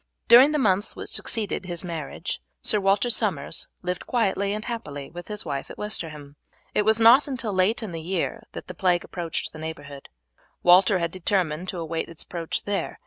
[0.27, 5.27] During the months which succeeded his marriage Sir Walter Somers lived quietly and happily with
[5.27, 6.37] his wife at Westerham.
[6.73, 10.09] It was not until late in the year that the plague approached the neighbourhood.
[10.63, 12.99] Walter had determined to await its approach there.